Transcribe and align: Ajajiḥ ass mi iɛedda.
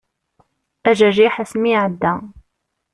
Ajajiḥ 0.89 1.35
ass 1.43 1.53
mi 1.61 1.69
iɛedda. 1.73 2.13